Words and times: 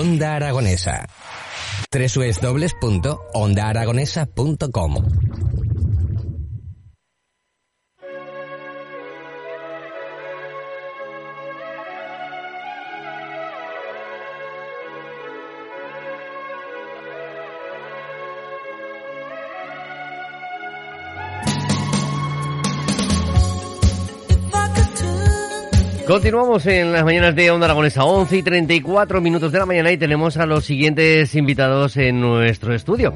Onda 0.00 0.36
Aragonesa. 0.36 1.04
www.ondaaragonesa.com 1.92 4.92
Continuamos 26.06 26.66
en 26.66 26.92
las 26.92 27.04
mañanas 27.04 27.36
de 27.36 27.50
Onda 27.50 27.66
Aragonesa, 27.66 28.04
11 28.04 28.38
y 28.38 28.42
34 28.42 29.20
minutos 29.20 29.52
de 29.52 29.58
la 29.58 29.66
mañana 29.66 29.92
y 29.92 29.96
tenemos 29.96 30.36
a 30.38 30.46
los 30.46 30.64
siguientes 30.64 31.34
invitados 31.34 31.96
en 31.96 32.20
nuestro 32.20 32.74
estudio. 32.74 33.14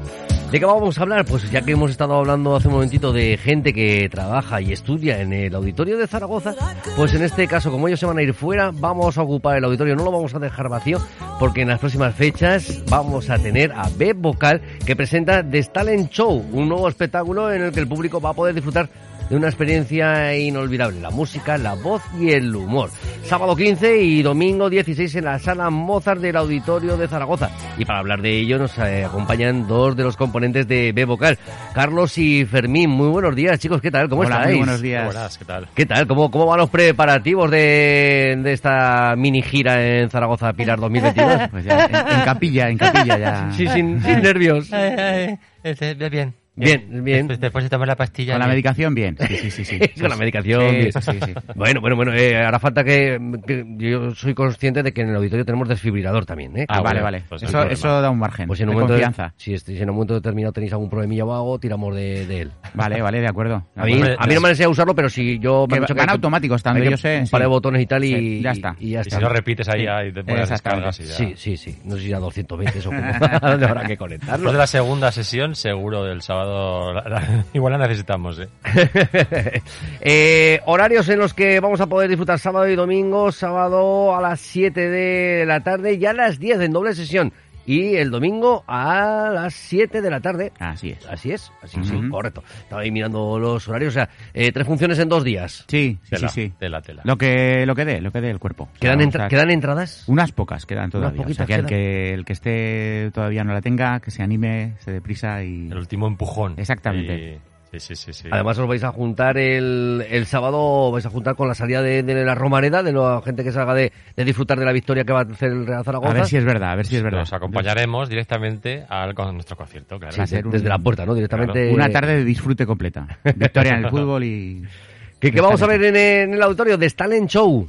¿De 0.51 0.59
qué 0.59 0.65
vamos 0.65 0.97
a 0.97 1.01
hablar? 1.01 1.25
Pues 1.25 1.51
ya 1.51 1.61
que 1.61 1.73
hemos 1.73 1.91
estado 1.91 2.13
hablando 2.13 2.55
hace 2.55 2.69
un 2.69 2.75
momentito 2.75 3.11
de 3.11 3.35
gente 3.37 3.73
que 3.73 4.07
trabaja 4.09 4.61
y 4.61 4.71
estudia 4.71 5.19
en 5.19 5.33
el 5.33 5.53
auditorio 5.53 5.97
de 5.97 6.07
Zaragoza, 6.07 6.55
pues 6.95 7.13
en 7.13 7.23
este 7.23 7.47
caso, 7.47 7.71
como 7.71 7.87
ellos 7.87 7.99
se 7.99 8.05
van 8.05 8.19
a 8.19 8.21
ir 8.21 8.33
fuera, 8.33 8.71
vamos 8.71 9.17
a 9.17 9.23
ocupar 9.23 9.57
el 9.57 9.65
auditorio, 9.65 9.95
no 9.95 10.05
lo 10.05 10.11
vamos 10.11 10.33
a 10.33 10.39
dejar 10.39 10.69
vacío, 10.69 10.99
porque 11.39 11.63
en 11.63 11.69
las 11.69 11.79
próximas 11.79 12.15
fechas 12.15 12.83
vamos 12.89 13.29
a 13.29 13.37
tener 13.37 13.73
a 13.73 13.89
Beb 13.97 14.17
Vocal 14.17 14.61
que 14.85 14.95
presenta 14.95 15.43
The 15.43 15.63
Talent 15.63 16.11
Show, 16.11 16.45
un 16.53 16.69
nuevo 16.69 16.87
espectáculo 16.87 17.51
en 17.51 17.63
el 17.63 17.71
que 17.73 17.81
el 17.81 17.87
público 17.87 18.21
va 18.21 18.29
a 18.29 18.33
poder 18.33 18.55
disfrutar 18.55 18.87
de 19.29 19.35
una 19.35 19.47
experiencia 19.47 20.37
inolvidable, 20.37 20.99
la 21.01 21.09
música, 21.09 21.57
la 21.57 21.73
voz 21.73 22.03
y 22.19 22.31
el 22.31 22.55
humor. 22.55 22.89
Sábado 23.23 23.55
15 23.55 23.97
y 24.03 24.21
domingo 24.21 24.69
16 24.69 25.15
en 25.15 25.25
la 25.25 25.39
sala 25.39 25.69
Mozart 25.71 26.21
del 26.21 26.35
Auditorio 26.35 26.95
de 26.95 27.07
Zaragoza. 27.07 27.49
Y 27.77 27.85
para 27.85 27.99
hablar 27.99 28.21
de 28.21 28.37
ello 28.39 28.59
nos 28.59 28.77
eh, 28.77 29.03
acompañan 29.03 29.67
dos 29.67 29.95
de 29.95 30.03
los 30.03 30.15
componentes 30.15 30.67
de 30.67 30.91
B 30.93 31.05
Vocal, 31.05 31.39
Carlos 31.73 32.17
y 32.19 32.45
Fermín. 32.45 32.91
Muy 32.91 33.07
buenos 33.07 33.35
días, 33.35 33.59
chicos, 33.59 33.81
¿qué 33.81 33.89
tal? 33.89 34.09
¿Cómo 34.09 34.21
Hola, 34.21 34.35
estáis? 34.37 34.49
muy 34.57 34.65
buenos 34.65 34.81
días. 34.81 35.05
Buenas, 35.05 35.37
¿qué 35.37 35.45
tal? 35.45 35.67
¿Qué 35.73 35.85
tal? 35.87 36.07
¿Cómo, 36.07 36.29
¿Cómo 36.29 36.45
van 36.45 36.59
los 36.59 36.69
preparativos 36.69 37.49
de, 37.49 38.39
de 38.43 38.53
esta 38.53 39.15
mini 39.17 39.41
gira 39.41 39.83
en 39.83 40.09
Zaragoza 40.09 40.53
Pilar 40.53 40.79
2022? 40.79 41.49
Pues 41.49 41.65
ya, 41.65 41.85
en, 41.85 41.95
en 42.19 42.25
capilla, 42.25 42.69
en 42.69 42.77
capilla 42.77 43.17
ya. 43.17 43.51
Sí, 43.51 43.67
sin, 43.67 44.01
sin 44.03 44.21
nervios. 44.21 44.71
Ay, 44.73 44.89
ay, 44.97 45.39
este, 45.63 45.93
bien. 46.09 46.44
Bien, 46.55 47.03
bien. 47.03 47.27
Después, 47.27 47.39
después 47.41 47.63
de 47.65 47.69
tomar 47.69 47.87
la 47.87 47.95
pastilla. 47.95 48.33
Con 48.33 48.39
la 48.39 48.45
bien. 48.45 48.53
medicación, 48.55 48.95
bien. 48.95 49.17
Sí, 49.27 49.35
sí, 49.37 49.51
sí. 49.51 49.65
sí. 49.65 49.79
Con 49.99 50.09
la 50.09 50.15
medicación, 50.15 50.61
Sí, 50.69 50.75
bien. 50.77 50.91
sí, 50.93 51.01
sí, 51.01 51.19
sí. 51.25 51.33
Bueno, 51.55 51.81
bueno, 51.81 51.95
bueno, 51.95 52.13
eh, 52.13 52.35
hará 52.37 52.59
falta 52.59 52.83
que, 52.83 53.19
que 53.45 53.65
yo 53.77 54.11
soy 54.15 54.33
consciente 54.33 54.81
de 54.83 54.93
que 54.93 55.01
en 55.01 55.09
el 55.09 55.15
auditorio 55.17 55.43
tenemos 55.45 55.67
desfibrilador 55.67 56.25
también, 56.25 56.57
¿eh? 56.57 56.65
Ah, 56.69 56.81
vale, 56.81 57.01
vale. 57.01 57.23
pues 57.27 57.43
eso, 57.43 58.01
da 58.01 58.09
un 58.09 58.19
margen 58.19 58.47
Pues 58.47 58.59
en 58.61 58.69
un 58.69 58.75
de 58.75 58.81
momento 58.81 58.93
confianza. 58.93 59.33
si, 59.37 59.53
este- 59.53 59.75
si 59.75 59.81
en 59.81 59.89
un 59.89 59.95
momento 59.95 60.13
determinado 60.13 60.53
tenéis 60.53 60.71
algún 60.73 60.89
problemilla 60.89 61.25
o 61.25 61.33
algo, 61.33 61.59
tiramos 61.59 61.93
de, 61.95 62.25
de 62.25 62.41
él. 62.41 62.51
Vale, 62.73 63.01
vale, 63.01 63.19
de 63.19 63.27
acuerdo. 63.27 63.65
A 63.75 63.85
mí, 63.85 64.01
a 64.17 64.25
mí 64.27 64.33
no 64.33 64.41
me 64.41 64.49
desea 64.49 64.69
usarlo, 64.69 64.95
pero 64.95 65.09
si 65.09 65.39
yo 65.39 65.65
me 65.69 65.81
Que 65.81 65.93
van 65.93 66.09
automáticos, 66.09 66.63
tanto 66.63 66.81
que 66.81 66.89
yo 66.91 66.97
sé, 66.97 67.19
Un 67.23 67.27
par 67.29 67.41
de 67.41 67.45
sí. 67.47 67.49
botones 67.49 67.81
y 67.81 67.85
tal 67.85 68.03
y, 68.03 68.15
Sí, 68.15 68.41
ya 68.41 68.51
está. 68.51 68.75
y, 68.79 68.91
ya 68.91 68.99
Y 68.99 69.01
está. 69.01 69.17
si 69.17 69.21
no 69.23 69.29
repites 69.29 69.67
ahí, 69.69 69.81
Sí. 69.81 69.87
ahí 69.87 70.11
te 70.13 70.23
pones 70.23 70.49
descargas 70.49 70.99
y 70.99 71.03
ya. 71.03 71.13
Sí, 71.15 71.33
sí, 71.35 71.57
sí. 71.57 71.75
No 71.83 71.95
sé 71.97 72.01
si 72.03 72.13
a 72.13 72.19
220 72.19 72.79
eso 72.79 72.89
como 72.89 73.01
¿dónde 73.41 73.65
habrá 73.65 73.83
que 73.85 73.97
conectarlo. 73.97 74.35
Después 74.37 74.53
de 74.53 74.59
la 74.59 74.67
segunda 74.67 75.11
sesión, 75.11 75.55
seguro 75.55 76.03
del 76.05 76.21
sábado, 76.21 76.44
igual 77.53 77.73
la 77.73 77.79
necesitamos, 77.79 78.39
¿eh? 78.39 78.49
Eh, 80.01 80.61
horarios 80.65 81.09
en 81.09 81.19
los 81.19 81.33
que 81.33 81.59
vamos 81.59 81.81
a 81.81 81.87
poder 81.87 82.09
disfrutar 82.09 82.37
sábado 82.37 82.67
y 82.67 82.75
domingo, 82.75 83.31
sábado 83.31 84.15
a 84.15 84.21
las 84.21 84.39
7 84.39 84.89
de 84.89 85.45
la 85.45 85.61
tarde 85.61 85.93
y 85.93 86.05
a 86.05 86.13
las 86.13 86.39
10 86.39 86.61
en 86.61 86.71
doble 86.71 86.93
sesión. 86.93 87.33
Y 87.65 87.95
el 87.95 88.11
domingo 88.11 88.63
a 88.67 89.29
las 89.33 89.53
7 89.53 90.01
de 90.01 90.09
la 90.09 90.19
tarde. 90.19 90.51
Así 90.59 90.91
es. 90.91 91.05
Así 91.07 91.31
es, 91.31 91.51
así 91.63 91.83
sí, 91.83 91.95
Ujú. 91.95 92.09
correcto. 92.09 92.43
Estaba 92.59 92.81
ahí 92.81 92.91
mirando 92.91 93.39
los 93.39 93.67
horarios, 93.67 93.93
o 93.93 93.95
sea, 93.95 94.09
eh, 94.33 94.51
tres 94.51 94.67
funciones 94.67 94.99
en 94.99 95.09
dos 95.09 95.23
días. 95.23 95.65
Sí, 95.67 95.97
sí, 96.03 96.09
Tela, 96.09 96.27
sí, 96.29 96.41
sí. 96.47 96.53
tela, 96.59 96.81
tela. 96.81 97.01
Lo 97.05 97.17
que, 97.17 97.65
lo 97.65 97.73
que 97.75 97.85
dé, 97.85 98.01
lo 98.01 98.11
que 98.11 98.21
dé 98.21 98.29
el 98.29 98.39
cuerpo. 98.39 98.69
¿Quedan, 98.79 98.99
O 98.99 99.03
entra- 99.03 99.21
sea, 99.23 99.29
¿quedan 99.29 99.49
entradas? 99.51 100.03
Unas 100.07 100.31
pocas 100.31 100.65
quedan 100.65 100.89
todavía. 100.91 101.19
o 101.19 101.23
poquitas 101.23 101.47
sea, 101.47 101.55
que 101.57 101.61
el, 101.61 101.65
que 101.67 102.13
el 102.13 102.25
que 102.25 102.33
esté 102.33 103.11
todavía 103.13 103.43
no 103.43 103.53
la 103.53 103.61
tenga, 103.61 103.99
que 103.99 104.11
se 104.11 104.21
anime, 104.21 104.73
se 104.79 104.91
deprisa 104.91 105.43
y... 105.43 105.67
El 105.71 105.77
último 105.77 106.07
empujón. 106.07 106.53
Exactamente. 106.57 107.15
Y- 107.41 107.54
Sí, 107.79 107.95
sí, 107.95 107.95
sí, 107.95 108.13
sí. 108.13 108.27
Además 108.31 108.57
os 108.57 108.67
vais 108.67 108.83
a 108.83 108.91
juntar 108.91 109.37
el, 109.37 110.05
el 110.09 110.25
sábado, 110.25 110.91
vais 110.91 111.05
a 111.05 111.09
juntar 111.09 111.35
con 111.35 111.47
la 111.47 111.55
salida 111.55 111.81
de, 111.81 112.03
de 112.03 112.25
la 112.25 112.35
Romareda, 112.35 112.83
de 112.83 112.93
la 112.93 113.21
gente 113.23 113.43
que 113.43 113.51
salga 113.51 113.73
de, 113.73 113.91
de 114.15 114.25
disfrutar 114.25 114.57
de 114.59 114.65
la 114.65 114.71
victoria 114.71 115.03
que 115.03 115.13
va 115.13 115.19
a 115.21 115.23
hacer 115.23 115.51
el 115.51 115.65
Real 115.67 115.83
Zaragoza. 115.83 116.11
A 116.11 116.13
ver 116.13 116.25
si 116.25 116.37
es 116.37 116.45
verdad, 116.45 116.71
a 116.71 116.75
ver 116.75 116.85
si 116.85 116.95
es 116.95 117.03
verdad. 117.03 117.19
Nos 117.19 117.33
acompañaremos 117.33 118.07
directamente 118.09 118.85
al, 118.87 119.13
con 119.13 119.33
nuestro 119.33 119.57
concierto, 119.57 119.99
claro. 119.99 120.15
Va 120.17 120.23
a 120.23 120.25
Desde, 120.25 120.37
ser 120.37 120.45
un- 120.45 120.51
desde 120.51 120.69
la 120.69 120.79
puerta, 120.79 121.05
¿no? 121.05 121.13
Directamente. 121.13 121.73
Una 121.73 121.89
tarde 121.89 122.15
de 122.17 122.23
disfrute 122.23 122.65
completa. 122.65 123.07
Victoria 123.35 123.73
en 123.77 123.85
el 123.85 123.89
fútbol 123.89 124.23
y... 124.23 124.63
¿Qué, 125.19 125.31
qué 125.31 125.41
vamos 125.41 125.61
a 125.61 125.67
ver 125.67 125.83
en, 125.83 125.95
en 125.95 126.33
el 126.33 126.41
auditorio? 126.43 126.77
De 126.77 126.89
Talent 126.89 127.29
Show. 127.29 127.67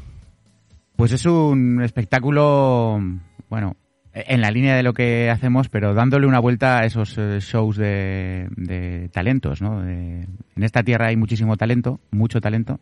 Pues 0.97 1.13
es 1.13 1.25
un 1.27 1.81
espectáculo, 1.83 2.99
bueno, 3.49 3.77
en 4.27 4.41
la 4.41 4.51
línea 4.51 4.75
de 4.77 4.83
lo 4.83 4.95
que 4.95 5.31
hacemos, 5.31 5.69
pero 5.69 5.93
dándole 5.95 6.27
una 6.27 6.39
vuelta 6.39 6.79
a 6.79 6.85
esos 6.87 7.17
eh, 7.19 7.39
shows 7.41 7.77
de, 7.77 8.49
de 8.57 9.09
talentos, 9.13 9.61
¿no? 9.63 9.83
De- 9.83 10.23
en 10.57 10.63
esta 10.63 10.83
tierra 10.83 11.09
hay 11.09 11.17
muchísimo 11.17 11.57
talento, 11.57 12.01
mucho 12.11 12.41
talento. 12.41 12.81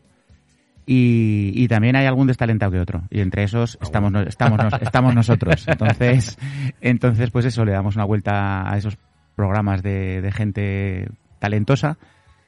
Y, 0.87 1.53
y 1.55 1.67
también 1.69 1.97
hay 1.97 2.05
algún 2.07 2.27
destalentado 2.27 2.71
que 2.73 2.79
otro. 2.81 3.05
Y 3.11 3.21
entre 3.21 3.43
esos 3.45 3.79
estamos, 3.83 4.13
no- 4.13 4.21
estamos, 4.23 4.59
nos- 4.63 4.75
estamos 4.83 5.15
nosotros. 5.15 5.67
Entonces, 5.67 6.39
entonces, 6.81 7.31
pues 7.31 7.47
eso, 7.47 7.65
le 7.65 7.73
damos 7.73 7.97
una 7.97 8.05
vuelta 8.05 8.71
a 8.71 8.77
esos 8.77 8.99
programas 9.35 9.83
de, 9.83 10.21
de 10.21 10.31
gente 10.33 11.09
talentosa. 11.39 11.97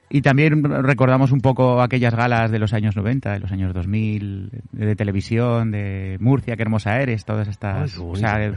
Y 0.09 0.21
también 0.21 0.63
recordamos 0.83 1.31
un 1.33 1.41
poco 1.41 1.81
aquellas 1.81 2.15
galas 2.15 2.49
de 2.49 2.59
los 2.59 2.71
años 2.73 2.95
90, 2.95 3.33
de 3.33 3.39
los 3.39 3.51
años 3.51 3.73
2000, 3.73 4.49
de 4.71 4.95
televisión, 4.95 5.71
de 5.71 6.15
Murcia, 6.21 6.55
qué 6.55 6.61
hermosa 6.61 7.01
eres, 7.01 7.25
todas 7.25 7.47
estas... 7.49 7.91
Ay, 7.93 7.97
qué 7.97 8.03
o 8.03 8.15
sea, 8.15 8.51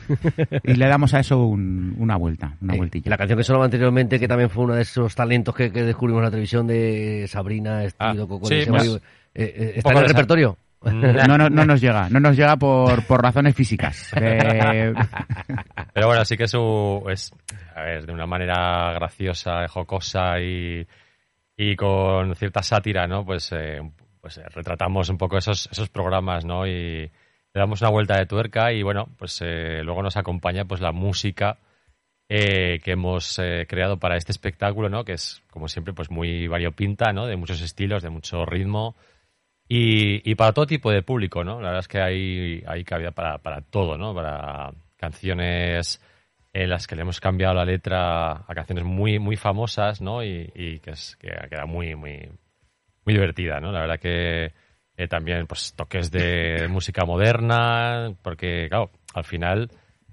y 0.62 0.75
le 0.75 0.87
damos 0.87 1.12
a 1.15 1.19
eso 1.21 1.44
un- 1.44 1.97
una 1.99 2.16
vuelta, 2.16 2.55
una 2.60 2.75
Eh, 2.75 2.77
vueltilla. 2.78 3.10
La 3.10 3.16
canción 3.16 3.37
que 3.37 3.44
sonaba 3.44 3.65
anteriormente, 3.65 4.21
que 4.21 4.28
también 4.28 4.49
fue 4.49 4.62
uno 4.65 4.75
de 4.75 4.83
esos 4.83 5.12
talentos 5.16 5.55
que, 5.55 5.72
que 5.72 5.83
descubrimos 5.83 6.21
en 6.21 6.25
la 6.27 6.31
televisión 6.31 6.66
de 6.69 7.27
Sabrina, 7.28 7.83
Estido, 7.83 8.25
Ah, 8.25 8.28
Coco, 8.28 8.47
sí, 8.47 8.55
eh, 8.55 9.00
eh, 9.34 9.72
¿Está 9.77 9.91
en 9.93 9.99
el 9.99 10.06
repertorio? 10.09 10.56
No, 10.83 11.37
no, 11.37 11.50
no 11.50 11.65
nos 11.66 11.81
llega, 11.81 12.09
no 12.09 12.21
nos 12.21 12.37
llega 12.37 12.56
por, 12.56 13.05
por 13.06 13.21
razones 13.22 13.55
físicas. 13.55 14.12
Eh, 14.16 14.94
Pero 15.93 16.06
bueno, 16.06 16.25
sí 16.25 16.37
que 16.37 16.44
es, 16.44 16.55
un- 16.55 17.03
es 17.10 17.33
a 17.75 17.83
ver, 17.83 18.06
de 18.06 18.12
una 18.12 18.27
manera 18.27 18.93
graciosa, 18.94 19.66
jocosa 19.69 20.41
y, 20.41 20.87
y 21.62 21.76
con 21.76 22.34
cierta 22.37 22.62
sátira, 22.62 23.06
¿no? 23.06 23.22
Pues, 23.22 23.53
eh, 23.53 23.82
pues 24.22 24.38
eh, 24.38 24.44
retratamos 24.48 25.10
un 25.10 25.19
poco 25.19 25.37
esos, 25.37 25.69
esos 25.71 25.91
programas, 25.91 26.47
¿no? 26.47 26.66
Y 26.66 26.71
le 26.72 27.10
damos 27.53 27.82
una 27.82 27.91
vuelta 27.91 28.16
de 28.16 28.25
tuerca 28.25 28.72
y 28.72 28.82
bueno, 28.82 29.09
pues 29.19 29.43
eh, 29.43 29.82
luego 29.84 30.03
nos 30.03 30.16
acompaña 30.16 30.65
pues 30.65 30.81
la 30.81 30.93
música 30.93 31.59
eh, 32.31 32.81
que 32.82 32.93
hemos 32.93 33.38
eh, 33.38 33.66
creado 33.69 33.98
para 33.98 34.16
este 34.16 34.32
espectáculo, 34.32 34.88
¿no? 34.88 35.04
Que 35.04 35.12
es, 35.12 35.43
como 35.50 35.69
siempre, 35.69 35.93
pues 35.93 36.10
muy 36.10 36.48
variopinta, 36.48 37.12
¿no? 37.12 37.26
De 37.26 37.37
muchos 37.37 37.60
estilos, 37.60 38.03
de 38.03 38.09
mucho 38.09 38.47
ritmo. 38.47 38.97
Y, 39.69 40.31
y 40.31 40.37
para 40.37 40.54
todo 40.54 40.66
tipo 40.66 40.91
de 40.91 41.03
público, 41.03 41.44
¿no? 41.44 41.60
La 41.60 41.69
verdad 41.69 41.81
es 41.81 41.88
que 41.88 42.00
hay, 42.00 42.65
hay 42.66 42.84
cabida 42.84 43.10
para, 43.10 43.37
para 43.37 43.60
todo, 43.60 43.98
¿no? 43.98 44.15
Para 44.15 44.72
canciones 44.97 46.00
en 46.53 46.71
las 46.71 46.87
que 46.87 46.97
le 46.97 47.03
hemos 47.03 47.21
cambiado 47.21 47.55
la 47.55 47.65
letra 47.65 48.33
a 48.33 48.55
canciones 48.55 48.84
muy, 48.84 49.19
muy 49.19 49.37
famosas, 49.37 50.00
¿no? 50.00 50.25
Y, 50.25 50.81
que, 50.83 50.91
es, 50.91 51.16
que 51.16 51.28
queda 51.49 51.66
muy, 51.66 51.94
muy, 51.94 52.28
muy 53.05 53.15
divertida, 53.15 53.61
¿no? 53.61 53.71
La 53.71 53.81
verdad 53.81 54.00
que 54.00 54.53
eh, 54.97 55.09
también, 55.09 55.47
pues, 55.47 55.75
toques 55.75 56.10
de 56.10 56.66
música 56.71 57.05
moderna, 57.05 58.15
porque, 58.22 58.66
claro, 58.69 58.91
al 59.15 59.25
final 59.25 59.71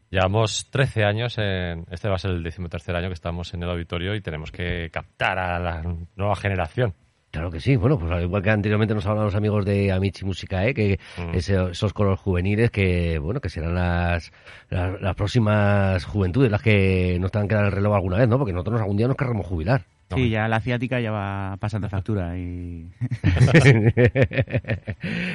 llevamos 0.10 0.70
13 0.70 1.04
años, 1.04 1.38
en, 1.38 1.86
este 1.90 2.08
va 2.08 2.16
a 2.16 2.20
ser 2.20 2.32
el 2.32 2.44
decimotercer 2.44 2.96
año 2.96 3.08
que 3.08 3.14
estamos 3.14 3.54
en 3.54 3.64
el 3.64 3.70
auditorio 3.70 4.16
y 4.16 4.22
tenemos 4.22 4.52
que 4.52 4.90
captar 4.92 5.40
a 5.40 5.60
la 5.60 5.84
nueva 6.16 6.36
generación. 6.36 6.94
Claro 7.32 7.52
que 7.52 7.60
sí, 7.60 7.76
bueno, 7.76 8.00
pues 8.00 8.12
al 8.12 8.24
igual 8.24 8.42
que 8.42 8.50
anteriormente 8.50 8.96
nos 8.96 9.06
hablaban 9.06 9.26
los 9.26 9.36
amigos 9.36 9.66
de 9.66 9.92
Amici 9.92 10.24
Música, 10.26 10.66
¿eh? 10.66 10.74
que 10.74 10.98
Mm. 11.18 11.36
ese- 11.36 11.72
esos 11.72 11.94
coros 11.94 12.20
juveniles 12.20 12.72
que, 12.72 13.20
bueno, 13.20 13.42
que 13.42 13.50
serán 13.50 13.76
las, 13.76 14.32
las, 14.70 15.00
las 15.02 15.16
próximas 15.16 16.06
juventudes 16.06 16.50
las 16.50 16.62
que 16.62 17.18
nos 17.20 17.32
tengan 17.32 17.48
que 17.50 17.56
dar 17.56 17.66
el 17.66 17.72
reloj 17.74 17.96
alguna 17.96 18.18
vez, 18.18 18.28
¿no? 18.30 18.38
Porque 18.40 18.54
nosotros 18.54 18.80
algún 18.82 18.98
día 18.98 19.08
nos 19.08 19.18
querremos 19.18 19.46
jubilar. 19.46 19.84
Sí, 20.16 20.30
ya 20.30 20.48
la 20.48 20.62
ciática 20.62 21.02
ya 21.02 21.12
va 21.12 21.58
pasando 21.60 21.90
factura 21.90 22.38
y... 22.38 22.88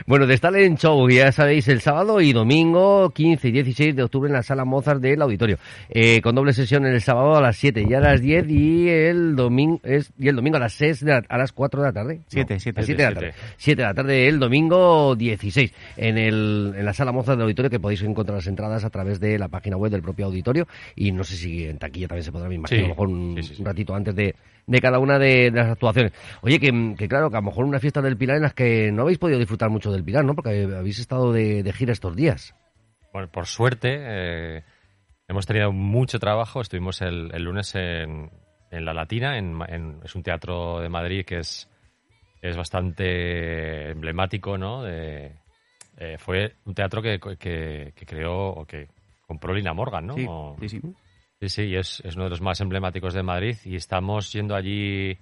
bueno, 0.07 0.27
de 0.27 0.35
Stalin 0.35 0.77
Show, 0.77 1.09
ya 1.11 1.33
sabéis, 1.33 1.69
el 1.69 1.81
sábado 1.81 2.21
y 2.21 2.33
domingo 2.33 3.11
15 3.11 3.49
y 3.49 3.53
16 3.53 3.97
de 3.97 4.03
octubre 4.03 4.29
en 4.29 4.35
la 4.35 4.43
sala 4.43 4.65
Mozart 4.65 5.01
del 5.01 5.21
auditorio. 5.23 5.59
Eh, 5.91 6.21
con 6.23 6.35
doble 6.35 6.53
sesión 6.53 6.87
el 6.87 7.01
sábado 7.01 7.37
a 7.37 7.41
las 7.41 7.57
7 7.57 7.85
y 7.89 7.95
a 7.95 8.01
las 8.01 8.21
10 8.21 8.49
y 8.51 8.89
el 8.89 9.37
domingo, 9.37 9.81
es, 9.83 10.13
y 10.19 10.29
el 10.29 10.37
domingo 10.37 10.57
a 10.57 10.61
las 10.61 10.73
6 10.75 11.05
de 11.05 11.13
la- 11.13 11.23
a 11.29 11.39
las 11.39 11.53
4 11.53 11.81
de 11.83 11.89
la 11.89 11.93
tarde. 11.93 12.21
Siete, 12.29 12.55
No, 12.55 12.61
siete, 12.61 12.79
a 12.79 12.81
las 12.81 12.87
7 12.87 13.03
de 13.03 13.09
la 13.09 13.15
tarde. 13.15 13.35
7 13.57 13.83
de 13.83 13.89
la 13.89 13.95
tarde 13.95 14.29
el 14.29 14.39
domingo 14.39 15.15
16 15.17 15.73
en, 15.97 16.19
el, 16.19 16.75
en 16.77 16.85
la 16.85 16.93
sala 16.93 17.13
Mozart 17.13 17.37
del 17.37 17.45
auditorio 17.45 17.71
que 17.71 17.81
podéis 17.81 18.03
encontrar 18.03 18.37
las 18.39 18.47
entradas 18.47 18.85
a 18.85 18.91
través 18.91 19.21
de 19.21 19.39
la 19.39 19.49
página 19.49 19.77
web 19.77 19.91
del 19.93 20.03
propio 20.03 20.27
auditorio 20.27 20.67
y 20.97 21.13
no 21.13 21.25
sé 21.25 21.37
si 21.37 21.65
en 21.67 21.79
taquilla 21.79 22.09
también 22.09 22.25
se 22.25 22.33
podrá, 22.33 22.49
me 22.49 22.55
imagino, 22.57 22.79
Sí, 22.79 22.85
a 22.85 22.89
lo 22.89 22.95
mejor 22.95 23.09
un, 23.09 23.35
sí, 23.37 23.43
sí, 23.43 23.55
sí. 23.57 23.61
un 23.61 23.67
ratito 23.67 23.95
antes 23.95 24.15
de, 24.15 24.35
de 24.67 24.81
cada 24.81 24.99
una 24.99 25.19
de, 25.19 25.51
de 25.51 25.59
las 25.59 25.71
actuaciones. 25.71 26.13
Oye, 26.43 26.59
que, 26.61 26.95
que 26.97 27.09
claro, 27.09 27.31
que 27.31 27.37
a 27.37 27.41
lo 27.41 27.47
mejor 27.47 27.65
una 27.65 27.81
fiesta 27.81 28.01
del 28.01 28.17
Pilar 28.17 28.37
en 28.37 28.43
las 28.43 28.55
que 28.55 28.91
no 28.93 29.03
habéis 29.03 29.19
podido 29.19 29.39
disfrutar 29.39 29.71
mucho 29.71 29.91
del 29.91 30.05
Pilar, 30.05 30.25
¿no? 30.25 30.35
Porque 30.35 30.69
habéis 30.77 30.99
estado 30.99 31.33
de, 31.33 31.63
de 31.63 31.73
gira 31.73 31.93
estos 31.93 32.15
días. 32.17 32.55
Bueno, 33.13 33.29
por 33.29 33.47
suerte, 33.47 33.99
eh, 34.01 34.65
hemos 35.29 35.47
tenido 35.47 35.73
mucho 35.73 36.19
trabajo. 36.19 36.61
Estuvimos 36.61 37.03
el, 37.03 37.31
el 37.35 37.43
lunes 37.43 37.75
en, 37.75 38.31
en 38.71 38.85
La 38.85 38.95
Latina, 38.95 39.37
en, 39.37 39.53
Ma- 39.53 39.67
en- 39.69 40.01
es 40.05 40.15
un 40.15 40.23
teatro 40.23 40.81
de 40.81 40.89
Madrid 40.89 41.25
que 41.27 41.39
es, 41.41 41.69
es 42.41 42.57
bastante 42.57 43.91
emblemático, 43.91 44.57
¿no? 44.59 44.83
De- 44.83 45.33
eh, 45.99 46.17
fue 46.19 46.55
un 46.65 46.75
teatro 46.75 47.03
que, 47.03 47.21
que, 47.39 47.93
que 47.95 48.07
creó 48.07 48.49
o 48.49 48.65
que 48.65 48.89
compró 49.27 49.53
Lina 49.53 49.75
Morgan, 49.75 50.07
¿no? 50.07 50.15
Sí, 50.15 50.27
O- 50.29 50.57
sí, 50.61 50.69
sí. 50.71 50.81
Sí, 51.43 51.49
sí, 51.49 51.75
es, 51.75 51.99
es 52.05 52.15
uno 52.15 52.25
de 52.25 52.31
los 52.31 52.41
más 52.41 52.61
emblemáticos 52.61 53.15
de 53.15 53.25
Madrid 53.25 53.57
y 53.65 53.75
estamos 53.75 54.33
yendo 54.33 54.55
allí 54.55 55.19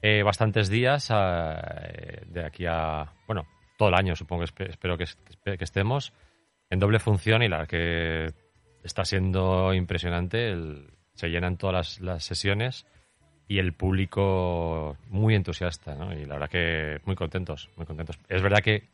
eh, 0.00 0.22
bastantes 0.22 0.68
días 0.68 1.10
eh, 1.12 2.22
de 2.28 2.44
aquí 2.46 2.64
a, 2.64 3.12
bueno, 3.26 3.44
todo 3.76 3.88
el 3.88 3.96
año 3.96 4.14
supongo 4.14 4.44
que 4.44 4.54
espe- 4.54 4.70
espero 4.70 4.96
que, 4.96 5.64
estemos 5.64 6.12
en 6.70 6.78
doble 6.78 7.00
función 7.00 7.42
y 7.42 7.48
la 7.48 7.66
que 7.66 8.32
está 8.84 9.04
siendo 9.04 9.74
impresionante, 9.74 10.48
el- 10.48 10.92
se 11.14 11.26
llenan 11.28 11.56
todas 11.56 11.74
las, 11.74 12.00
las 12.02 12.24
sesiones 12.24 12.86
y 13.48 13.58
el 13.58 13.72
público 13.72 14.96
muy 15.08 15.34
entusiasta, 15.34 15.96
¿no? 15.96 16.12
Y 16.12 16.24
la 16.24 16.34
verdad 16.34 16.50
que 16.50 17.00
muy 17.04 17.16
contentos, 17.16 17.68
muy 17.74 17.84
contentos. 17.84 18.16
Es 18.28 18.42
verdad 18.42 18.60
que, 18.62 18.84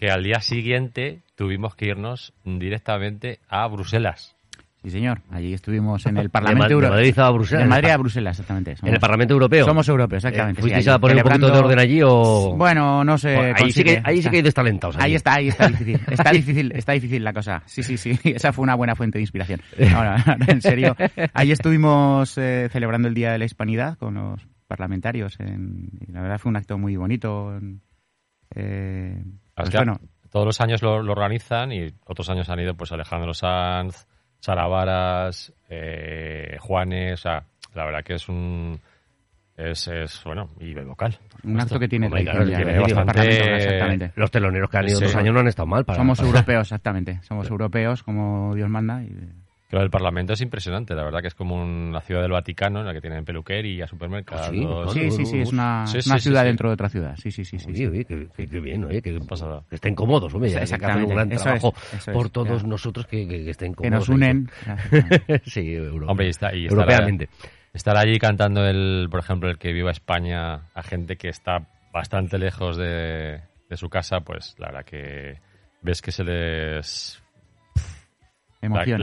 que 0.00 0.10
al 0.10 0.24
día 0.24 0.40
siguiente 0.40 1.20
tuvimos 1.36 1.76
que 1.76 1.86
irnos 1.86 2.32
directamente 2.44 3.38
a 3.48 3.64
Bruselas. 3.68 4.34
Sí, 4.82 4.90
señor. 4.90 5.20
Allí 5.30 5.54
estuvimos 5.54 6.06
en 6.06 6.16
el 6.18 6.30
Parlamento 6.30 6.62
Ma- 6.62 6.68
de 6.68 6.72
Europeo. 6.74 6.94
Madrid 6.96 7.18
a 7.18 7.30
Bruselas. 7.30 7.64
De 7.64 7.68
Madrid 7.68 7.88
a 7.90 7.96
Bruselas, 7.96 8.38
exactamente. 8.38 8.76
En 8.82 8.94
el 8.94 9.00
Parlamento 9.00 9.34
Europeo. 9.34 9.64
Somos 9.64 9.88
europeos, 9.88 10.24
exactamente. 10.24 10.60
Eh, 10.60 10.62
sí, 10.62 10.62
¿Fuisteis 10.62 10.86
allí, 10.88 10.94
a 10.94 10.98
poner 11.00 11.16
un 11.16 11.22
poquito 11.24 11.46
de 11.46 11.52
celebrando- 11.52 11.66
orden 11.66 11.78
allí 11.80 12.00
o...? 12.04 12.54
Bueno, 12.56 13.04
no 13.04 13.18
sé. 13.18 13.34
Bueno, 13.34 13.54
ahí 13.58 13.72
sí 13.72 13.82
que, 13.84 14.00
ahí 14.04 14.22
sí 14.22 14.30
que 14.30 14.36
hay 14.36 14.42
destalentados. 14.42 14.96
allí. 14.96 15.04
Ahí 15.06 15.14
está, 15.16 15.34
ahí 15.34 15.48
está 15.48 15.68
difícil. 15.68 16.00
Está 16.08 16.30
difícil, 16.30 16.72
está 16.72 16.92
difícil 16.92 17.24
la 17.24 17.32
cosa. 17.32 17.62
Sí, 17.66 17.82
sí, 17.82 17.96
sí. 17.96 18.18
Esa 18.24 18.52
fue 18.52 18.62
una 18.62 18.76
buena 18.76 18.94
fuente 18.94 19.18
de 19.18 19.22
inspiración. 19.22 19.60
Ahora, 19.94 20.16
ahora, 20.24 20.36
en 20.46 20.60
serio. 20.62 20.96
Ahí 21.34 21.50
estuvimos 21.50 22.38
eh, 22.38 22.68
celebrando 22.70 23.08
el 23.08 23.14
Día 23.14 23.32
de 23.32 23.38
la 23.38 23.44
Hispanidad 23.46 23.98
con 23.98 24.14
los 24.14 24.46
parlamentarios. 24.68 25.38
en- 25.40 25.88
y 26.06 26.12
la 26.12 26.20
verdad 26.22 26.38
fue 26.38 26.50
un 26.50 26.56
acto 26.56 26.78
muy 26.78 26.94
bonito. 26.96 27.56
en- 27.56 27.80
eh, 28.54 29.22
pues 29.54 29.72
bueno, 29.72 29.98
todos 30.30 30.46
los 30.46 30.60
años 30.60 30.82
lo, 30.82 31.02
lo 31.02 31.12
organizan 31.12 31.72
y 31.72 31.88
otros 32.06 32.30
años 32.30 32.48
han 32.48 32.60
ido 32.60 32.74
pues 32.76 32.92
Alejandro 32.92 33.34
Sanz, 33.34 34.06
Sara 34.40 34.66
Varas, 34.66 35.52
eh, 35.68 36.56
Juanes, 36.60 37.14
o 37.14 37.16
sea, 37.22 37.42
la 37.74 37.84
verdad 37.84 38.02
que 38.04 38.14
es 38.14 38.28
un 38.28 38.78
es, 39.56 39.88
es 39.88 40.22
bueno, 40.24 40.50
y 40.60 40.70
el 40.70 40.84
vocal. 40.86 41.18
un 41.42 41.60
acto 41.60 41.80
que 41.80 41.88
tiene 41.88 42.06
Hombre, 42.06 42.22
tradición 42.22 42.44
claro, 42.46 42.50
ya, 42.50 42.56
tiene 42.58 42.70
en 42.70 42.76
el 42.76 42.82
bastante- 42.82 43.12
Parlamento, 43.12 43.50
exactamente. 43.56 44.12
Los 44.14 44.30
teloneros 44.30 44.70
que 44.70 44.76
han 44.78 44.88
ido 44.88 44.98
Sí. 45.00 45.04
dos 45.06 45.16
años 45.16 45.34
no 45.34 45.40
han 45.40 45.48
estado 45.48 45.66
mal. 45.66 45.84
Para, 45.84 45.98
Somos 45.98 46.18
para- 46.18 46.28
europeos, 46.28 46.62
exactamente. 46.68 47.20
Somos 47.22 47.50
europeos 47.50 48.02
como 48.04 48.54
Dios 48.54 48.68
manda. 48.70 49.02
y- 49.02 49.10
Pero 49.70 49.82
el 49.82 49.90
Parlamento 49.90 50.32
es 50.32 50.40
impresionante, 50.40 50.94
la 50.94 51.04
verdad 51.04 51.20
que 51.20 51.26
es 51.28 51.34
como 51.34 51.62
una 51.62 52.00
ciudad 52.00 52.22
del 52.22 52.30
Vaticano 52.32 52.80
en 52.80 52.86
la 52.86 52.94
que 52.94 53.02
tienen 53.02 53.26
peluquería, 53.26 53.86
supermercados. 53.86 54.46
Ah, 54.46 54.50
sí, 54.50 54.60
claro. 54.60 54.88
Sí, 54.88 55.10
sí, 55.10 55.26
sí, 55.26 55.40
es 55.40 55.52
una, 55.52 55.86
Sí, 55.86 55.96
una 55.96 56.02
sí, 56.02 56.10
sí, 56.10 56.20
ciudad 56.20 56.40
sí. 56.40 56.46
dentro 56.46 56.68
de 56.70 56.72
otra 56.72 56.88
ciudad. 56.88 57.16
Sí, 57.16 57.30
sí, 57.30 57.44
sí. 57.44 57.58
sí, 57.58 57.66
sí. 57.66 57.70
Oye, 57.86 57.88
oye, 57.88 58.04
que, 58.06 58.28
que- 58.34 58.48
que 58.48 58.60
bien, 58.60 58.84
oye, 58.84 59.02
que, 59.02 59.20
pasada. 59.20 59.62
que 59.68 59.74
estén 59.74 59.94
cómodos, 59.94 60.32
hombre, 60.32 60.48
ya, 60.48 60.64
que 60.64 60.74
un 61.04 61.08
gran 61.10 61.30
eso 61.30 61.42
trabajo 61.44 61.74
es, 61.94 62.04
por 62.06 62.26
es, 62.26 62.32
todos 62.32 62.64
nosotros 62.64 63.06
que, 63.06 63.28
que- 63.28 63.44
que 63.44 63.50
estén 63.50 63.72
Que 63.74 63.76
cómodos. 63.76 64.08
nos 64.08 64.16
unen. 64.16 64.50
sí, 65.44 65.74
Europa. 65.74 66.12
Hombre, 66.12 66.26
y, 66.26 66.30
está, 66.30 66.54
y 66.54 66.64
estar, 66.64 66.78
Europeamente. 66.78 67.28
estar 67.74 67.96
allí 67.98 68.18
cantando, 68.18 68.64
el, 68.66 69.08
por 69.10 69.20
ejemplo, 69.20 69.50
el 69.50 69.58
que 69.58 69.74
viva 69.74 69.90
España 69.90 70.70
a 70.72 70.82
gente 70.82 71.16
que 71.16 71.28
está 71.28 71.66
bastante 71.92 72.38
lejos 72.38 72.78
de, 72.78 73.42
de 73.68 73.76
su 73.76 73.90
casa, 73.90 74.20
pues 74.20 74.54
la 74.58 74.68
verdad 74.68 74.84
que 74.86 75.40
ves 75.82 76.00
que 76.00 76.10
se 76.10 76.24
les... 76.24 77.22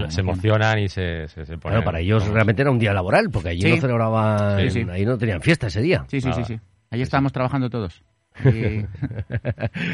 Se 0.10 0.22
emocionan 0.22 0.80
y 0.80 0.90
se, 0.90 1.28
se, 1.28 1.46
se 1.46 1.58
ponen... 1.58 1.78
Bueno, 1.78 1.84
para 1.86 2.00
ellos 2.00 2.22
vamos, 2.24 2.34
realmente 2.34 2.62
era 2.62 2.72
un 2.72 2.80
día 2.80 2.94
laboral, 2.94 3.30
porque 3.32 3.50
allí 3.50 3.62
Sí. 3.62 3.70
no 3.72 3.78
celebraban, 3.78 4.60
Sí, 4.62 4.70
sí. 4.70 4.86
ahí 4.92 5.06
no 5.06 5.18
tenían 5.18 5.42
fiesta 5.42 5.68
ese 5.68 5.82
día. 5.82 6.06
Sí, 6.10 6.20
sí, 6.20 6.30
sí, 6.34 6.42
Nada. 6.42 6.46
sí. 6.46 6.60
Ahí 6.92 7.02
estábamos 7.02 7.32
trabajando 7.32 7.70
todos. 7.70 8.04
Y- 8.44 8.86